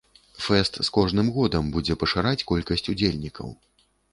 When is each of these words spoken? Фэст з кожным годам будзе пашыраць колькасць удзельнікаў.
Фэст 0.45 0.79
з 0.87 0.89
кожным 0.95 1.29
годам 1.35 1.69
будзе 1.77 1.99
пашыраць 2.05 2.45
колькасць 2.53 2.89
удзельнікаў. 2.95 3.57